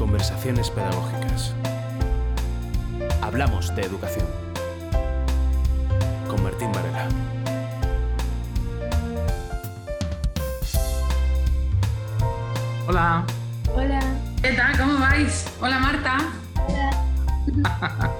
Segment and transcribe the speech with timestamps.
[0.00, 1.52] Conversaciones pedagógicas.
[3.20, 4.26] Hablamos de educación.
[6.26, 7.06] Con Martín Varela.
[12.88, 13.26] Hola.
[13.74, 14.00] Hola.
[14.40, 14.78] ¿Qué tal?
[14.78, 15.44] ¿Cómo vais?
[15.60, 16.18] Hola Marta.
[16.66, 18.10] Hola.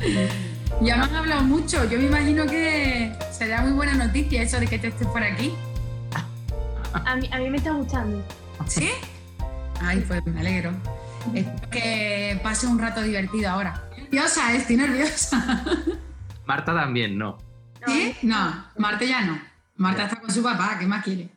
[0.80, 1.84] ya me han hablado mucho.
[1.84, 5.52] Yo me imagino que será muy buena noticia eso de que te estés por aquí.
[6.94, 8.24] A mí, a mí me está gustando.
[8.66, 8.90] ¿Sí?
[9.82, 10.72] Ay, pues me alegro.
[11.34, 13.88] Espero que pase un rato divertido ahora.
[13.96, 15.64] Nerviosa, estoy nerviosa.
[16.46, 17.38] Marta también, no.
[17.86, 18.16] ¿Sí?
[18.22, 19.40] No, Marta ya no.
[19.76, 21.28] Marta está con su papá, ¿qué más quiere?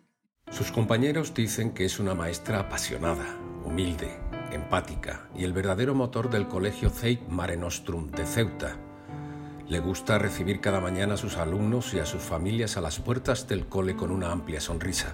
[0.51, 3.25] Sus compañeros dicen que es una maestra apasionada,
[3.63, 4.19] humilde,
[4.51, 8.75] empática y el verdadero motor del colegio Zeit Mare Nostrum de Ceuta.
[9.67, 13.47] Le gusta recibir cada mañana a sus alumnos y a sus familias a las puertas
[13.47, 15.13] del cole con una amplia sonrisa.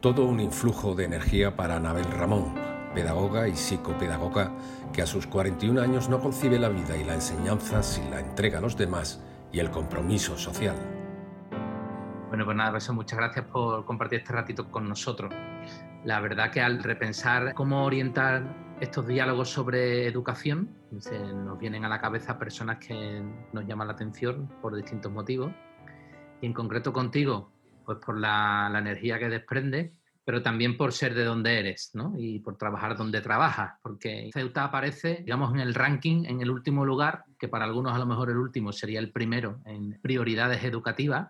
[0.00, 2.54] Todo un influjo de energía para Anabel Ramón,
[2.96, 4.50] pedagoga y psicopedagoga
[4.94, 8.56] que a sus 41 años no concibe la vida y la enseñanza sin la entrega
[8.56, 9.22] a los demás
[9.52, 10.74] y el compromiso social.
[12.28, 15.30] Bueno, pues nada, eso, muchas gracias por compartir este ratito con nosotros.
[16.04, 18.42] La verdad que al repensar cómo orientar
[18.80, 23.22] estos diálogos sobre educación, nos vienen a la cabeza personas que
[23.52, 25.52] nos llaman la atención por distintos motivos.
[26.40, 27.52] Y en concreto contigo,
[27.84, 29.92] pues por la, la energía que desprende,
[30.26, 32.12] pero también por ser de donde eres, ¿no?
[32.18, 36.84] Y por trabajar donde trabajas, porque Ceuta aparece, digamos, en el ranking en el último
[36.84, 41.28] lugar, que para algunos a lo mejor el último sería el primero en prioridades educativas,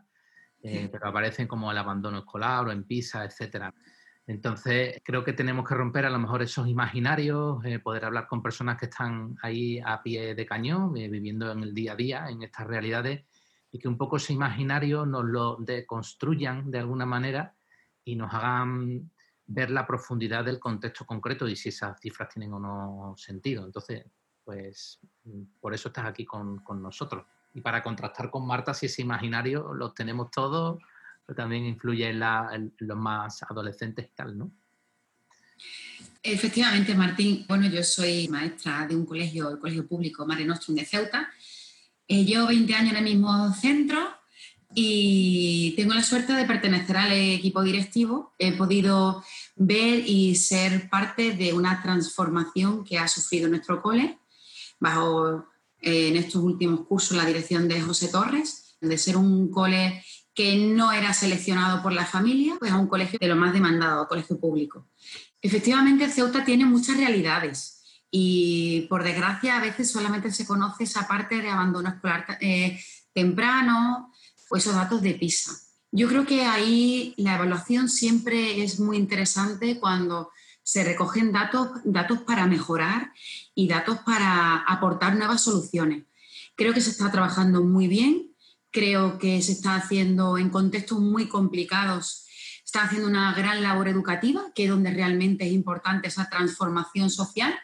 [0.63, 3.75] eh, pero aparecen como el abandono escolar o en PISA, etcétera.
[4.27, 8.43] Entonces, creo que tenemos que romper a lo mejor esos imaginarios, eh, poder hablar con
[8.43, 12.27] personas que están ahí a pie de cañón, eh, viviendo en el día a día,
[12.31, 13.27] en estas realidades,
[13.71, 17.56] y que un poco ese imaginario nos lo deconstruyan de alguna manera
[18.07, 19.11] y nos hagan
[19.47, 23.67] ver la profundidad del contexto concreto y si esas cifras tienen o no sentido.
[23.67, 24.07] Entonces,
[24.43, 24.99] pues
[25.61, 27.27] por eso estás aquí con, con nosotros.
[27.53, 30.79] Y para contrastar con Marta si ese imaginario lo tenemos todos
[31.27, 34.53] pero también influye en, la, los más adolescentes y tal, ¿no?
[36.23, 37.45] Efectivamente, Martín.
[37.49, 41.29] Bueno, yo soy maestra de un colegio, el Colegio Público Mare Nostrum de Ceuta.
[42.07, 43.99] Eh, llevo 20 años en el mismo centro
[44.75, 48.35] y tengo la suerte de pertenecer al equipo directivo.
[48.39, 54.19] He podido ver y ser parte de una transformación que ha sufrido nuestro cole
[54.79, 55.47] bajo
[55.81, 60.03] eh, en estos últimos cursos la dirección de José Torres, de ser un cole
[60.35, 64.07] que no era seleccionado por la familia, pues a un colegio de lo más demandado,
[64.07, 64.89] colegio público.
[65.41, 71.41] Efectivamente, Ceuta tiene muchas realidades y, por desgracia, a veces solamente se conoce esa parte
[71.41, 72.79] de abandono escolar eh,
[73.15, 74.13] temprano
[74.51, 75.53] o esos datos de PISA.
[75.93, 80.31] Yo creo que ahí la evaluación siempre es muy interesante cuando
[80.63, 83.13] se recogen datos, datos para mejorar
[83.55, 86.05] y datos para aportar nuevas soluciones.
[86.57, 88.27] Creo que se está trabajando muy bien
[88.77, 92.27] creo que se está haciendo en contextos muy complicados.
[92.63, 97.59] Está haciendo una gran labor educativa, que es donde realmente es importante esa transformación social,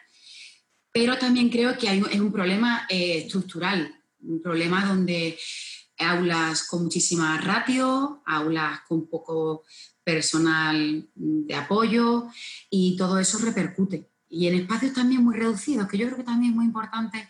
[0.91, 5.37] pero también creo que hay, es un problema eh, estructural, un problema donde
[5.97, 9.63] aulas con muchísima ratio, aulas con poco
[10.03, 12.27] personal de apoyo
[12.69, 14.09] y todo eso repercute.
[14.29, 17.29] Y en espacios también muy reducidos, que yo creo que también es muy importante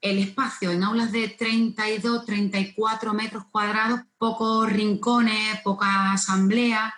[0.00, 6.94] el espacio en aulas de 32, 34 metros cuadrados, pocos rincones, poca asamblea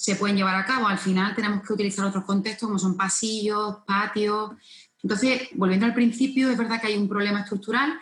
[0.00, 0.88] se pueden llevar a cabo.
[0.88, 4.52] Al final tenemos que utilizar otros contextos como son pasillos, patios.
[5.02, 7.98] Entonces, volviendo al principio, es verdad que hay un problema estructural,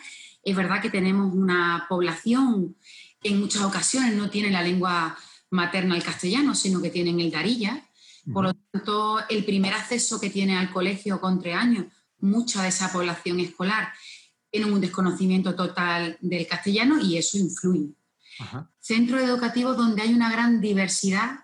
[0.51, 2.77] es verdad que tenemos una población
[3.21, 5.17] que en muchas ocasiones no tiene la lengua
[5.51, 7.85] materna el castellano, sino que tienen el darilla.
[8.33, 11.87] Por lo tanto, el primer acceso que tiene al colegio con tres años,
[12.21, 13.93] mucha de esa población escolar
[14.51, 17.95] tienen un desconocimiento total del castellano y eso influye.
[18.39, 18.71] Ajá.
[18.81, 21.41] Centros educativos donde hay una gran diversidad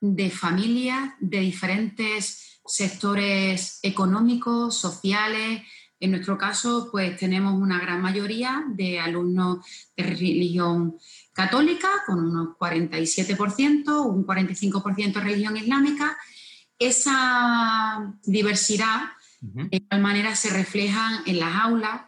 [0.00, 5.62] de familias, de diferentes sectores económicos, sociales.
[6.00, 9.58] En nuestro caso, pues tenemos una gran mayoría de alumnos
[9.96, 10.96] de religión
[11.32, 16.16] católica, con unos 47%, un 45% de religión islámica.
[16.78, 19.10] Esa diversidad,
[19.42, 19.70] uh -huh.
[19.70, 22.00] de igual manera, se refleja en las aulas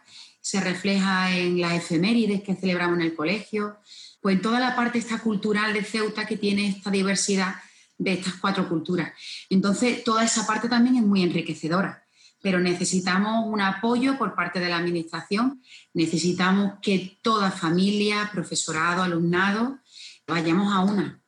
[0.43, 3.77] se refleja en las efemérides que celebramos en el colegio,
[4.21, 7.55] pues en toda la parte esta cultural de Ceuta que tiene esta diversidad
[7.97, 9.13] de estas cuatro culturas.
[9.49, 12.02] Entonces, toda esa parte también es muy enriquecedora,
[12.43, 15.63] pero necesitamos un apoyo por parte de la Administración,
[15.93, 19.79] necesitamos que toda familia, profesorado, alumnado,
[20.27, 21.21] vayamos a una.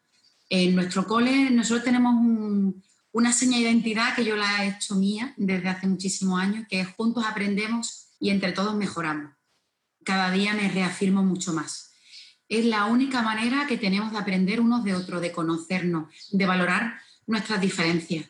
[0.50, 2.84] En nuestro cole nosotros tenemos un,
[3.14, 6.82] una seña de identidad que yo la he hecho mía desde hace muchísimos años, que
[6.82, 9.32] es juntos aprendemos y entre todos mejoramos.
[10.04, 11.92] Cada día me reafirmo mucho más.
[12.50, 17.00] Es la única manera que tenemos de aprender unos de otros, de conocernos, de valorar
[17.26, 18.26] nuestras diferencias.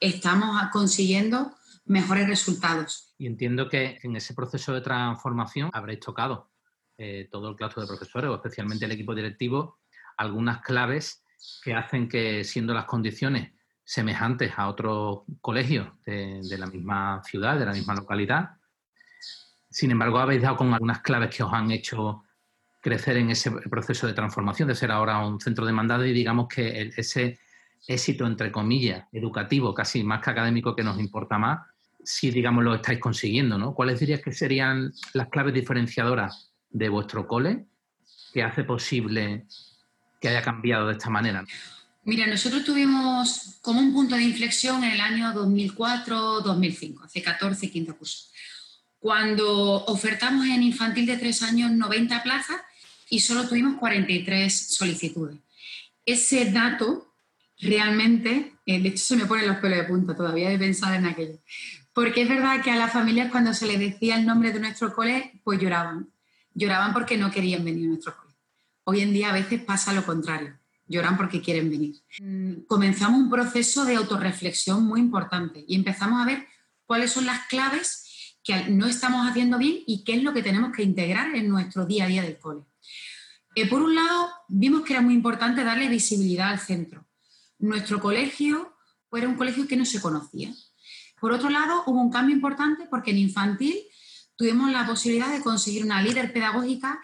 [0.00, 1.56] Estamos consiguiendo
[1.86, 3.14] mejores resultados.
[3.18, 6.50] Y entiendo que en ese proceso de transformación habréis tocado
[6.98, 9.78] eh, todo el claustro de profesores, o especialmente el equipo directivo,
[10.16, 11.22] algunas claves
[11.62, 13.52] que hacen que, siendo las condiciones
[13.84, 18.56] semejantes a otros colegios de, la misma ciudad, de la misma localidad,
[19.70, 22.24] sin embargo, habéis dado con algunas claves que os han hecho
[22.80, 26.92] crecer en ese proceso de transformación, de ser ahora un centro demandado y digamos que
[26.96, 27.38] ese
[27.86, 31.66] éxito, entre comillas, educativo, casi más que académico que nos importa más,
[32.06, 33.74] si, digamos, lo estáis consiguiendo, ¿no?
[33.74, 37.66] ¿Cuáles dirías que serían las claves diferenciadoras de vuestro cole
[38.32, 39.46] que hace posible
[40.20, 41.44] que haya cambiado de esta manera?
[42.04, 47.92] Mira, nosotros tuvimos como un punto de inflexión en el año 2004-2005, hace 14, 15
[47.94, 48.30] cursos,
[49.00, 52.60] cuando ofertamos en infantil de 3 años 90 plazas
[53.10, 55.38] y solo tuvimos 43 solicitudes.
[56.04, 57.12] Ese dato
[57.58, 61.06] realmente, eh, de hecho se me ponen los pelos de punta todavía de pensar en
[61.06, 61.40] aquello,
[61.96, 64.92] porque es verdad que a las familias cuando se les decía el nombre de nuestro
[64.92, 66.10] cole, pues lloraban.
[66.52, 68.34] Lloraban porque no querían venir a nuestro cole.
[68.84, 70.58] Hoy en día a veces pasa lo contrario.
[70.86, 71.96] Lloran porque quieren venir.
[72.20, 76.46] Mm, comenzamos un proceso de autorreflexión muy importante y empezamos a ver
[76.84, 80.72] cuáles son las claves que no estamos haciendo bien y qué es lo que tenemos
[80.76, 82.60] que integrar en nuestro día a día del cole.
[83.54, 87.06] Eh, por un lado, vimos que era muy importante darle visibilidad al centro.
[87.58, 88.76] Nuestro colegio
[89.12, 90.52] era un colegio que no se conocía.
[91.20, 93.74] Por otro lado, hubo un cambio importante porque en infantil
[94.36, 97.00] tuvimos la posibilidad de conseguir una líder pedagógica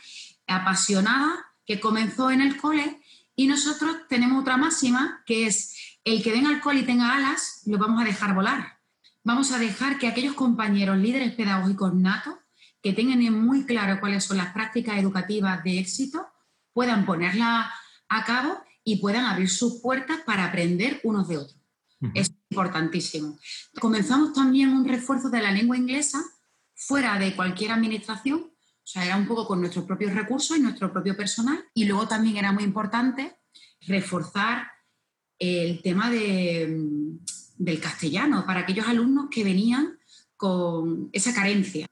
[0.47, 3.01] apasionada que comenzó en el cole
[3.35, 7.63] y nosotros tenemos otra máxima que es el que venga al cole y tenga alas,
[7.67, 8.79] lo vamos a dejar volar.
[9.25, 12.35] Vamos a dejar que aquellos compañeros líderes pedagógicos natos
[12.83, 16.27] que tengan muy claro cuáles son las prácticas educativas de éxito
[16.73, 17.67] puedan ponerlas
[18.09, 21.57] a cabo y puedan abrir sus puertas para aprender unos de otros.
[22.53, 23.39] Importantísimo.
[23.81, 26.23] Comenzamos también un refuerzo de la lengua inglesa
[26.75, 30.93] fuera de cualquier administración, o sea, era un poco con nuestros propios recursos y nuestro
[30.93, 31.65] propio personal.
[31.73, 33.39] Y luego también era muy importante
[33.87, 34.67] reforzar
[35.39, 36.77] el tema de,
[37.57, 39.99] del castellano para aquellos alumnos que venían
[40.37, 41.87] con esa carencia.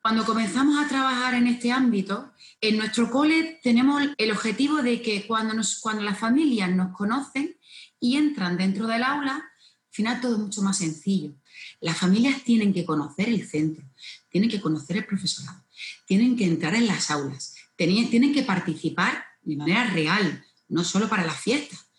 [0.00, 2.32] Cuando comenzamos a trabajar en este ámbito,
[2.62, 7.60] en nuestro cole tenemos el objetivo de que cuando, nos, cuando las familias nos conocen,
[8.00, 9.49] y entran dentro del aula,
[9.90, 11.32] al final todo es mucho más sencillo.
[11.80, 13.84] Las familias tienen que conocer el centro,
[14.28, 15.64] tienen que conocer el profesorado,
[16.06, 21.24] tienen que entrar en las aulas, tienen, que participar de manera real, no solo para
[21.24, 21.90] las fiestas.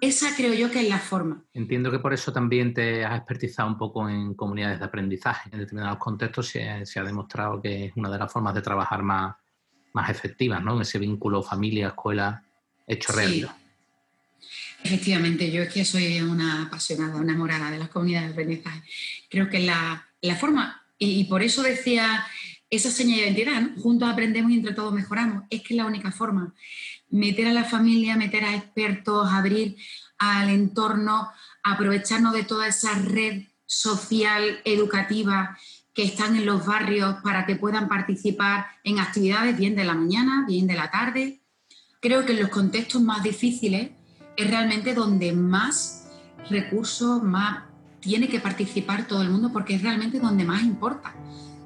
[0.00, 1.44] Esa creo yo que es la forma.
[1.52, 5.50] Entiendo que por eso también te has expertizado un poco en comunidades de aprendizaje.
[5.52, 9.36] En determinados contextos se, ha demostrado que es una de las formas de trabajar más,
[9.92, 10.76] más efectivas, ¿no?
[10.76, 12.42] En ese vínculo familia-escuela
[12.86, 13.54] hecho realidad.
[14.84, 18.82] Efectivamente, yo es que soy una apasionada, una enamorada de las comunidades de aprendizaje.
[19.30, 22.24] Creo que la, la forma, y, por eso decía
[22.68, 26.12] esa señal de identidad, juntos aprendemos y entre todos mejoramos, es que es la única
[26.12, 26.54] forma.
[27.08, 29.76] Meter a la familia, meter a expertos, abrir
[30.18, 31.30] al entorno,
[31.62, 35.56] aprovecharnos de toda esa red social, educativa
[35.94, 40.44] que están en los barrios para que puedan participar en actividades bien de la mañana,
[40.46, 41.40] bien de la tarde.
[42.00, 43.90] Creo que en los contextos más difíciles
[44.36, 46.08] es realmente donde más
[46.50, 47.64] recursos, más
[48.00, 51.14] tiene que participar todo el mundo porque es realmente donde más importa.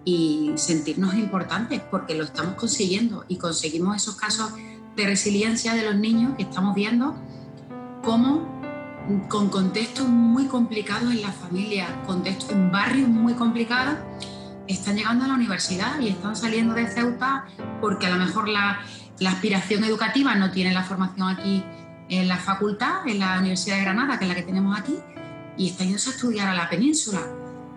[0.05, 4.53] Y sentirnos importantes porque lo estamos consiguiendo y conseguimos esos casos
[4.97, 7.15] de resiliencia de los niños que estamos viendo
[8.03, 8.59] cómo
[9.29, 13.97] con contextos muy complicados en la familia, contextos en barrios muy complicados,
[14.67, 17.47] están llegando a la universidad y están saliendo de Ceuta
[17.81, 18.81] porque a lo mejor la,
[19.19, 21.65] la aspiración educativa no tiene la formación aquí
[22.09, 24.97] en la facultad, en la Universidad de Granada, que es la que tenemos aquí,
[25.57, 27.21] y está yendo a estudiar a la península.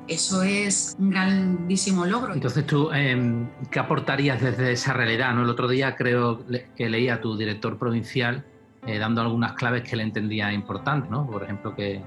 [0.07, 2.33] Eso es un grandísimo logro.
[2.33, 5.33] Entonces, ¿tú em, qué aportarías desde esa realidad?
[5.33, 5.43] ¿no?
[5.43, 6.43] El otro día creo
[6.75, 8.45] que leía a tu director provincial
[8.85, 11.27] eh, dando algunas claves que le entendía importantes, ¿no?
[11.27, 12.03] Por ejemplo, que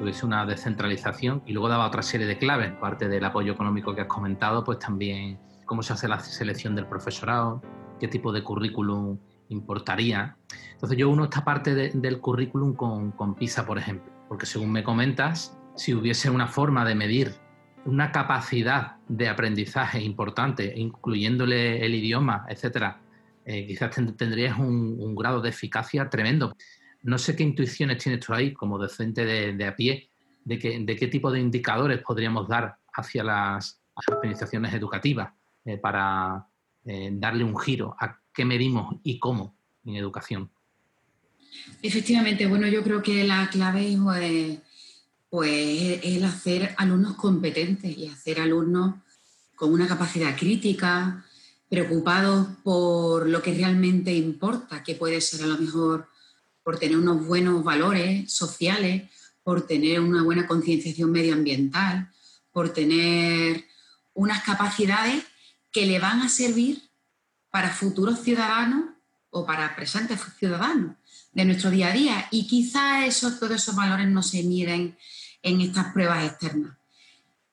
[0.00, 4.02] hubiese una descentralización y luego daba otra serie de claves, parte del apoyo económico que
[4.02, 7.62] has comentado, pues también cómo se hace la selección del profesorado,
[8.00, 10.36] qué tipo de currículum importaría.
[10.72, 14.84] Entonces yo uno esta parte del currículum con, con PISA, por ejemplo, porque según me
[14.84, 17.34] comentas, si hubiese una forma de medir
[17.86, 23.00] una capacidad de aprendizaje importante, incluyéndole el idioma, etcétera,
[23.44, 26.56] eh, quizás tendrías un, grado de eficacia tremendo.
[27.02, 30.10] No sé qué intuiciones tienes tú ahí como docente de, a pie
[30.44, 33.80] de, qué tipo de indicadores podríamos dar hacia las,
[34.12, 35.32] administraciones educativas
[35.64, 36.46] eh, para
[36.84, 40.50] eh, darle un giro a qué medimos y cómo en educación.
[41.82, 44.58] Efectivamente, bueno, yo creo que la clave es pues,
[45.30, 48.96] pues el hacer alumnos competentes y hacer alumnos
[49.54, 51.24] con una capacidad crítica,
[51.70, 56.08] preocupados por lo que realmente importa, que puede ser a lo mejor
[56.62, 59.10] por tener unos buenos valores sociales,
[59.42, 62.10] por tener una buena concienciación medioambiental,
[62.52, 63.64] por tener
[64.12, 65.24] unas capacidades
[65.72, 66.82] que le van a servir
[67.56, 68.84] para futuros ciudadanos
[69.30, 70.96] o para presentes ciudadanos
[71.32, 72.26] de nuestro día a día.
[72.30, 74.94] Y quizá esos, todos esos valores no se miden
[75.42, 76.76] en estas pruebas externas.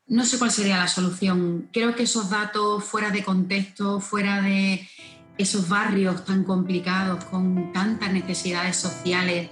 [0.07, 1.69] No sé cuál sería la solución.
[1.72, 4.89] Creo que esos datos fuera de contexto, fuera de
[5.38, 9.51] esos barrios tan complicados, con tantas necesidades sociales,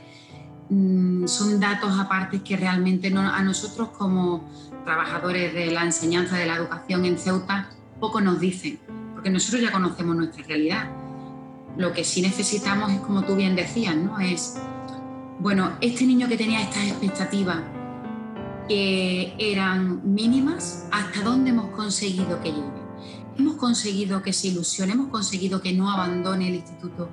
[0.70, 4.52] mm, son datos aparte que realmente a nosotros como
[4.84, 7.70] trabajadores de la enseñanza de la educación en Ceuta
[8.02, 8.82] poco nos dicen,
[9.22, 10.90] porque nosotros ya conocemos nuestra realidad.
[11.78, 14.20] Lo que sí necesitamos es, como tú bien decías, ¿no?
[14.20, 14.58] Es,
[15.40, 17.60] bueno, este niño que tenía estas expectativas,
[18.68, 22.82] que eran mínimas, ¿hasta dónde hemos conseguido que llegue?
[23.38, 27.08] Hemos conseguido que se ilusione, hemos conseguido que no abandone el instituto,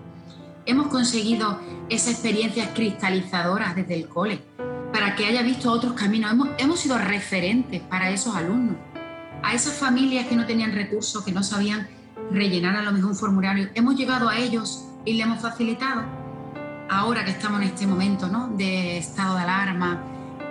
[0.65, 1.61] hemos conseguido
[1.91, 4.41] esas experiencias cristalizadoras desde el cole,
[4.95, 8.77] para que haya visto otros caminos, hemos, hemos sido referentes para esos alumnos,
[9.43, 11.98] a esas familias que no tenían recursos, que no sabían
[12.31, 16.03] rellenar a lo mejor un formulario, hemos llegado a ellos y le hemos facilitado.
[16.91, 18.49] Ahora que estamos en este momento ¿no?
[18.49, 20.03] de estado de alarma,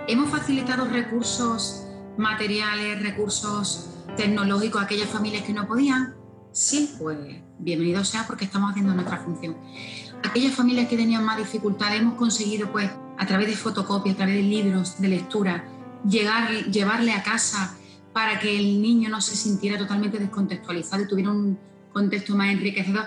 [0.08, 1.84] Hemos facilitado recursos
[2.16, 6.14] materiales, recursos tecnológicos a aquellas familias que no podían.
[6.50, 7.18] Sí, pues
[7.58, 9.58] bienvenido sea porque estamos haciendo nuestra función.
[10.24, 14.36] Aquellas familias que tenían más dificultades hemos conseguido, pues, a través de fotocopias, a través
[14.36, 15.64] de libros de lectura,
[16.08, 17.76] llegar, llevarle a casa
[18.12, 21.58] para que el niño no se sintiera totalmente descontextualizado y tuviera un
[21.92, 23.06] contexto más enriquecedor.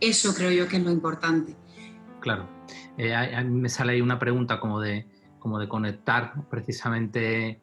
[0.00, 1.56] Eso creo yo que es lo importante.
[2.20, 2.48] Claro.
[2.98, 5.06] Eh, a, mí me sale ahí una pregunta como de,
[5.38, 7.60] como de conectar precisamente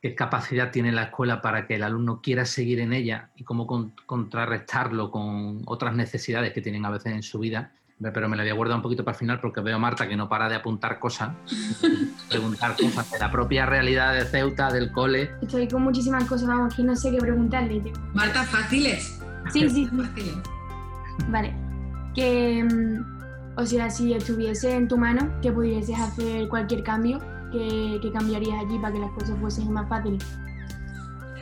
[0.00, 3.66] qué capacidad tiene la escuela para que el alumno quiera seguir en ella y cómo
[4.06, 7.72] contrarrestarlo con otras necesidades que tienen a veces en su vida.
[8.10, 10.08] Pero me la voy a guardar un poquito para el final porque veo a Marta
[10.08, 11.30] que no para de apuntar cosas,
[12.28, 15.30] preguntar cosas de la propia realidad de Ceuta, del cole.
[15.40, 17.92] Estoy con muchísimas cosas, vamos, que no sé qué preguntarle.
[18.14, 19.20] Marta, fáciles.
[19.52, 20.32] Sí, sí, sí.
[21.28, 21.54] Vale.
[22.14, 23.22] Que mm,
[23.56, 27.20] o sea, si estuviese en tu mano, que pudieses hacer cualquier cambio,
[27.52, 30.24] que, cambiarías allí para que las cosas fuesen más fáciles?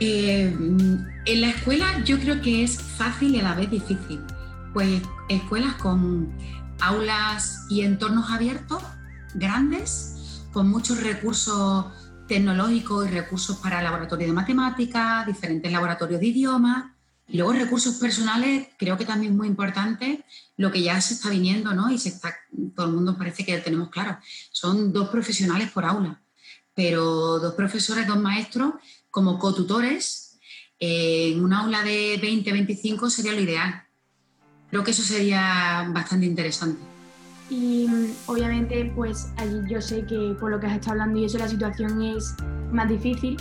[0.01, 0.53] Eh,
[1.25, 4.19] en la escuela yo creo que es fácil y a la vez difícil.
[4.73, 6.31] Pues escuelas con
[6.79, 8.81] aulas y entornos abiertos,
[9.33, 11.85] grandes, con muchos recursos
[12.27, 16.85] tecnológicos y recursos para laboratorios de matemáticas, diferentes laboratorios de idiomas,
[17.27, 20.25] y luego recursos personales, creo que también es muy importante
[20.57, 21.89] lo que ya se está viniendo, ¿no?
[21.89, 22.35] Y se está,
[22.75, 24.17] todo el mundo parece que tenemos claro.
[24.51, 26.21] Son dos profesionales por aula,
[26.73, 28.73] pero dos profesores, dos maestros
[29.09, 30.39] como cotutores
[30.77, 33.85] en un aula de 20, 25 sería lo ideal.
[34.71, 36.81] Creo que eso sería bastante interesante.
[37.49, 37.87] Y
[38.27, 41.49] obviamente, pues allí yo sé que por lo que has estado hablando y eso la
[41.49, 42.33] situación es
[42.71, 43.35] más difícil,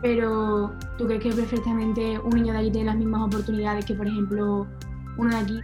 [0.00, 4.06] pero ¿tú crees que perfectamente un niño de allí tiene las mismas oportunidades que, por
[4.06, 4.66] ejemplo,
[5.18, 5.60] uno de aquí?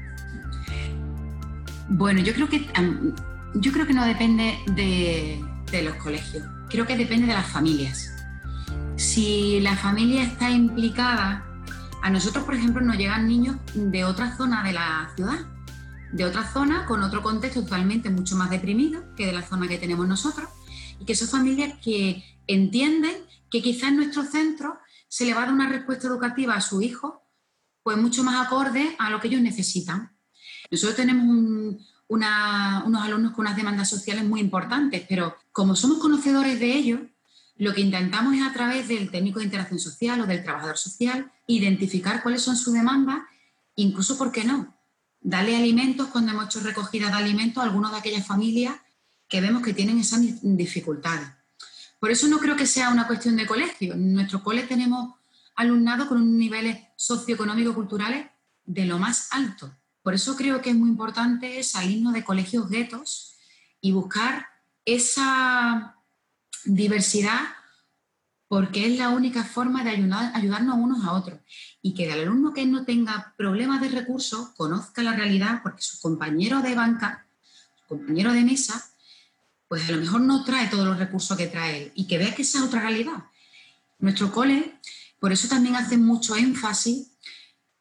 [1.88, 2.66] Bueno, yo creo que,
[3.54, 5.42] yo creo que no depende de,
[5.72, 8.12] de los colegios, creo que depende de las familias.
[8.96, 11.46] Si la familia está implicada,
[12.02, 15.38] a nosotros, por ejemplo, nos llegan niños de otra zona de la ciudad,
[16.12, 19.78] de otra zona con otro contexto totalmente mucho más deprimido que de la zona que
[19.78, 20.48] tenemos nosotros,
[20.98, 23.14] y que son familias que entienden
[23.50, 24.78] que quizás en nuestro centro
[25.08, 27.22] se le va a dar una respuesta educativa a su hijo,
[27.82, 30.16] pues mucho más acorde a lo que ellos necesitan.
[30.70, 31.26] Nosotros tenemos
[32.06, 37.00] unos alumnos con unas demandas sociales muy importantes, pero como somos conocedores de ellos,
[37.60, 41.30] lo que intentamos es a través del técnico de interacción social o del trabajador social
[41.46, 43.20] identificar cuáles son sus demandas,
[43.76, 44.74] incluso, ¿por qué no?
[45.20, 48.76] Darle alimentos cuando hemos hecho recogida de alimentos a algunas de aquellas familias
[49.28, 51.28] que vemos que tienen esas dificultades.
[51.98, 53.92] Por eso no creo que sea una cuestión de colegio.
[53.92, 55.16] En nuestro cole tenemos
[55.54, 58.26] alumnado con unos niveles socioeconómico-culturales
[58.64, 59.70] de lo más alto.
[60.02, 63.34] Por eso creo que es muy importante salirnos de colegios guetos
[63.82, 64.46] y buscar
[64.86, 65.99] esa
[66.64, 67.40] diversidad
[68.50, 71.38] porque es la única forma de ayudarnos unos a otros.
[71.82, 76.00] Y que el alumno que no tenga problemas de recursos conozca la realidad porque sus
[76.00, 77.26] compañeros de banca,
[77.76, 78.90] sus compañeros de mesa,
[79.68, 82.34] pues a lo mejor no trae todos los recursos que trae él y que vea
[82.34, 83.22] que esa es otra realidad.
[84.00, 84.80] Nuestro cole,
[85.20, 87.12] por eso también hace mucho énfasis,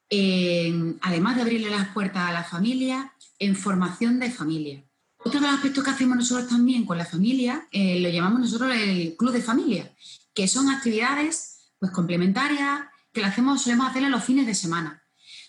[0.07, 4.83] en, además de abrirle las puertas a la familia, en formación de familia.
[5.21, 8.73] Otro de los aspectos que hacemos nosotros también con la familia, eh, lo llamamos nosotros
[8.73, 9.93] el club de familia,
[10.33, 15.03] que son actividades pues, complementarias que la hacemos, solemos hacerlas los fines de semana.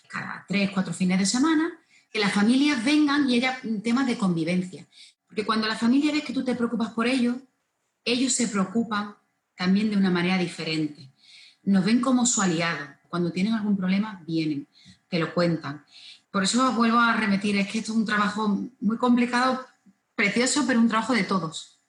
[0.09, 1.71] Cada tres, cuatro fines de semana,
[2.11, 4.85] que las familias vengan y haya temas de convivencia.
[5.25, 7.37] Porque cuando la familia ve que tú te preocupas por ellos,
[8.03, 9.15] ellos se preocupan
[9.55, 11.13] también de una manera diferente.
[11.63, 12.95] Nos ven como su aliado.
[13.07, 14.67] Cuando tienen algún problema, vienen,
[15.07, 15.85] te lo cuentan.
[16.31, 18.47] Por eso vuelvo a repetir, es que esto es un trabajo
[18.79, 19.65] muy complicado,
[20.15, 21.79] precioso, pero un trabajo de todos.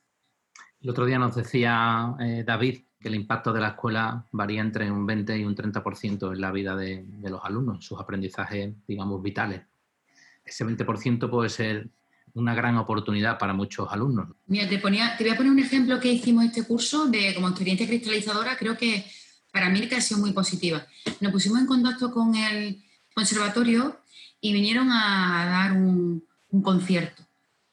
[0.80, 4.90] El otro día nos decía eh, David que el impacto de la escuela varía entre
[4.90, 9.22] un 20 y un 30% en la vida de, de los alumnos, sus aprendizajes, digamos,
[9.22, 9.62] vitales.
[10.44, 11.88] Ese 20% puede ser
[12.34, 14.28] una gran oportunidad para muchos alumnos.
[14.46, 17.48] Mira, te, ponía, te voy a poner un ejemplo que hicimos este curso de como
[17.48, 19.04] experiencia cristalizadora, creo que
[19.52, 20.84] para mí que ha sido muy positiva.
[21.20, 22.82] Nos pusimos en contacto con el
[23.14, 24.01] conservatorio
[24.42, 27.22] y vinieron a dar un, un concierto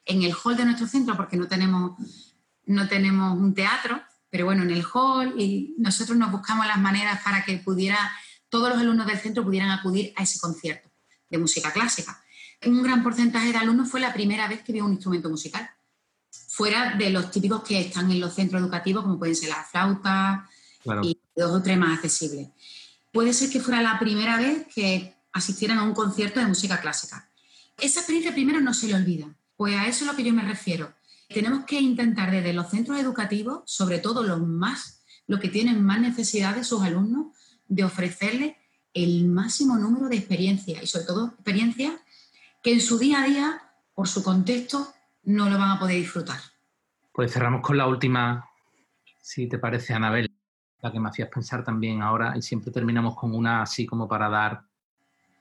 [0.05, 1.99] en el hall de nuestro centro, porque no tenemos,
[2.65, 7.21] no tenemos un teatro, pero bueno, en el hall y nosotros nos buscamos las maneras
[7.21, 7.97] para que pudiera,
[8.47, 10.89] todos los alumnos del centro pudieran acudir a ese concierto
[11.29, 12.23] de música clásica
[12.67, 15.69] un gran porcentaje de alumnos fue la primera vez que vio un instrumento musical,
[16.47, 20.41] fuera de los típicos que están en los centros educativos, como pueden ser las flautas
[21.03, 22.49] y dos o tres más accesibles.
[23.11, 27.29] Puede ser que fuera la primera vez que asistieran a un concierto de música clásica.
[27.77, 30.33] Esa experiencia primero no se le olvida, pues a eso es a lo que yo
[30.33, 30.93] me refiero.
[31.29, 35.99] Tenemos que intentar desde los centros educativos, sobre todo los más, los que tienen más
[36.01, 37.27] necesidad de sus alumnos,
[37.67, 38.55] de ofrecerles
[38.93, 41.93] el máximo número de experiencias y sobre todo experiencias
[42.63, 43.61] que en su día a día,
[43.93, 44.87] por su contexto,
[45.23, 46.39] no lo van a poder disfrutar.
[47.13, 48.49] Pues cerramos con la última,
[49.21, 50.31] si te parece, Anabel,
[50.81, 54.29] la que me hacías pensar también ahora, y siempre terminamos con una así como para
[54.29, 54.68] dar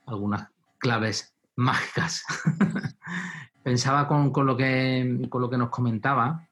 [0.09, 2.23] algunas claves mágicas.
[3.63, 6.47] Pensaba con, lo que, con lo que nos comentaba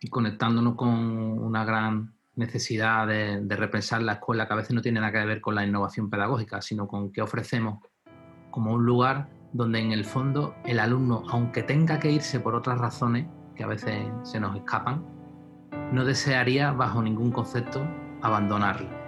[0.00, 4.80] y conectándonos con una gran necesidad de, de, repensar la escuela, que a veces no
[4.80, 7.80] tiene nada que ver con la innovación pedagógica, sino con qué ofrecemos
[8.50, 12.78] como un lugar donde en el fondo el alumno, aunque tenga que irse por otras
[12.78, 15.04] razones que a veces se nos escapan,
[15.92, 17.86] no desearía bajo ningún concepto
[18.22, 19.01] abandonarlo.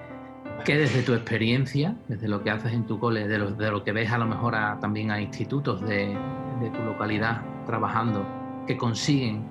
[0.64, 4.10] Que desde tu experiencia, desde lo que haces en tu cole, de lo, que ves
[4.10, 6.16] a lo mejor también a institutos de,
[6.60, 8.26] de tu localidad trabajando,
[8.66, 9.44] que consiguen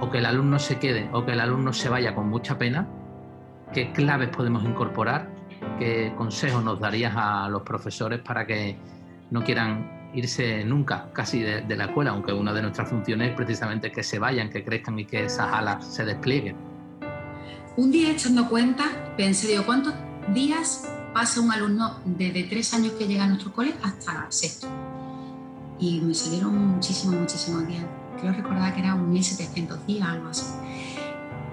[0.00, 2.86] o que el alumno se quede o que el alumno se vaya con mucha pena,
[3.72, 5.28] ¿qué claves podemos incorporar?
[5.78, 8.76] ¿Qué consejos nos darías a los profesores para que
[9.30, 13.92] no quieran irse nunca casi de, la escuela, aunque una de nuestras funciones es precisamente
[13.92, 16.56] que se vayan, que crezcan y que esas alas se desplieguen.
[17.76, 18.84] Un día echando cuenta,
[19.16, 19.92] pensé, digo, ¿cuántos
[20.34, 24.68] días pasa un alumno desde tres años que llega a nuestro cole hasta sexto?
[25.78, 27.84] Y me salieron muchísimos, muchísimos días.
[28.20, 30.44] Creo recordar que era un 1700 días, algo así.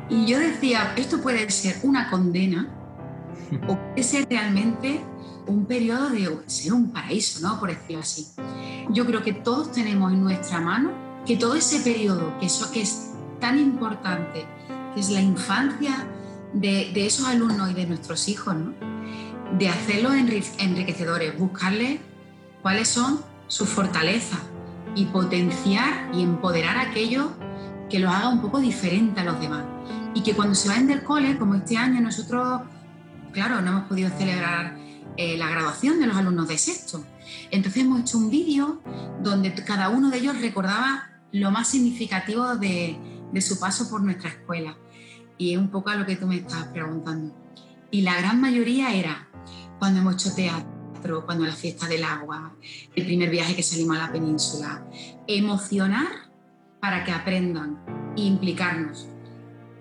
[0.10, 2.70] Y yo decía, esto puede ser una condena
[3.68, 5.02] o puede ser realmente
[5.48, 7.60] un periodo de ser un paraíso, ¿no?
[7.60, 8.28] Por decirlo así.
[8.90, 10.92] Yo creo que todos tenemos en nuestra mano
[11.26, 14.46] que todo ese periodo, que, eso, que es tan importante,
[14.94, 16.08] que es la infancia
[16.54, 18.56] de, esos alumnos y de nuestros hijos,
[19.58, 22.00] de hacerlos enriquecedores, buscarles
[22.62, 24.40] cuáles son sus fortalezas
[24.96, 27.32] y potenciar y empoderar aquello
[27.90, 29.66] que lo haga un poco diferente a los demás.
[30.16, 32.62] Y que cuando se vayan del cole, como este año nosotros,
[33.32, 34.78] claro, no hemos podido celebrar
[35.18, 37.06] eh, la graduación de los alumnos de sexto.
[37.52, 38.82] Entonces hemos hecho un vídeo
[39.22, 42.98] donde cada uno de ellos recordaba lo más significativo de,
[43.42, 44.78] su paso por nuestra escuela.
[45.38, 47.36] Y es un poco a lo que tú me estabas preguntando.
[47.92, 49.28] Y la gran mayoría era
[49.80, 52.56] cuando hemos hecho teatro, cuando la fiesta del agua,
[52.96, 54.86] el primer viaje que salimos a la península.
[55.28, 56.08] Emocionar
[56.80, 57.80] para que aprendan
[58.18, 59.08] e implicarnos.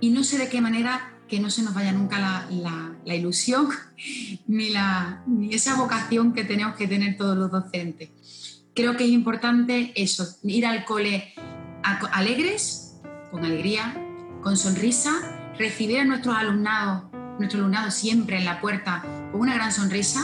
[0.01, 3.69] Y no sé de qué manera que no se nos vaya nunca la, ilusión
[4.47, 8.11] ni, la, esa vocación que tenemos que tener todos los docentes.
[8.75, 11.35] Creo que es importante eso, ir al cole
[12.13, 13.95] alegres, con alegría,
[14.43, 17.05] con sonrisa, recibir a nuestros alumnados,
[17.39, 20.21] nuestro alumnado siempre en la puerta con una gran sonrisa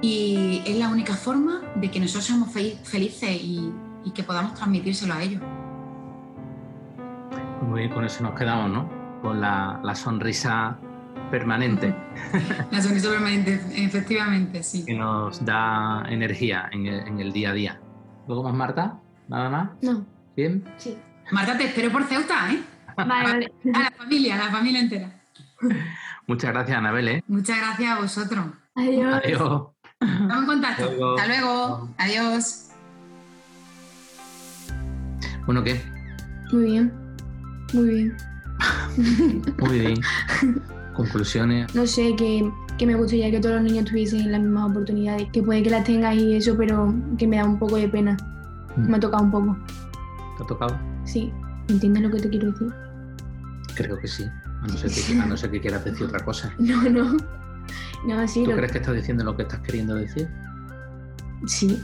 [0.00, 3.70] y es la única forma de que nosotros seamos felices y,
[4.04, 5.42] y que podamos transmitírselo a ellos.
[7.62, 9.00] Muy bien, con eso nos quedamos, ¿no?
[9.20, 10.78] con la, sonrisa
[11.30, 11.94] permanente.
[12.70, 14.84] La sonrisa permanente, efectivamente, sí.
[14.84, 16.86] Que nos da energía en
[17.20, 17.80] el, día a día.
[18.26, 18.98] ¿Luego más, Marta?
[19.28, 19.70] ¿Nada más?
[19.82, 20.04] No.
[20.36, 20.64] ¿Bien?
[20.76, 20.96] Sí.
[21.30, 22.60] Marta, te espero por Ceuta, ¿eh?
[23.04, 23.52] Vale, vale.
[23.74, 25.20] A la familia, a la familia entera.
[26.26, 27.08] Muchas gracias, Anabel.
[27.08, 27.24] ¿eh?
[27.26, 28.46] Muchas gracias a vosotros.
[28.74, 29.14] Adiós.
[29.24, 29.62] Adiós.
[30.00, 30.84] Estamos en contacto.
[30.84, 31.16] Hasta luego.
[31.18, 31.88] Hasta luego.
[31.98, 32.70] Adiós.
[35.46, 35.80] Bueno, ¿qué?
[36.52, 36.92] Muy bien.
[37.72, 38.16] Muy bien.
[39.58, 40.00] Muy bien.
[40.94, 41.74] Conclusiones.
[41.74, 45.28] No sé, que, que me gustaría que todos los niños tuviesen las mismas oportunidades.
[45.32, 48.16] Que puede que las tengas y eso, pero que me da un poco de pena.
[48.76, 49.56] Me ha tocado un poco.
[50.36, 50.78] ¿Te ha tocado?
[51.04, 51.32] Sí.
[51.68, 52.72] ¿Entiendes lo que te quiero decir?
[53.84, 54.24] Creo que sí.
[54.24, 56.54] A no ser que, a no ser que quieras decir otra cosa.
[56.58, 57.16] No, no.
[58.06, 58.44] No, sí.
[58.44, 60.28] ¿Tú lo- crees que estás diciendo lo que estás queriendo decir?
[61.46, 61.78] Sí,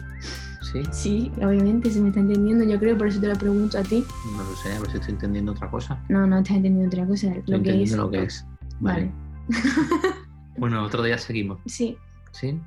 [0.72, 0.82] Sí.
[0.90, 4.04] sí, obviamente se me está entendiendo, yo creo, por eso te lo pregunto a ti.
[4.32, 6.02] No lo sé, a ver si estoy entendiendo otra cosa.
[6.08, 7.92] No, no estás entendiendo otra cosa, Estoy lo que es.
[7.92, 8.44] lo que es.
[8.80, 9.12] Vale.
[9.12, 9.12] Vale.
[10.58, 11.60] Bueno, otro día seguimos.
[11.66, 11.96] Sí,
[12.32, 12.58] ¿Sí?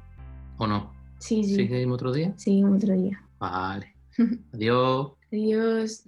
[0.57, 0.93] ¿O no?
[1.17, 1.55] sí, sí.
[1.55, 2.33] ¿Sí seguimos otro día?
[2.37, 3.19] Seguimos otro día.
[3.39, 3.95] Vale.
[4.53, 5.11] Adiós.
[5.33, 6.03] Adiós.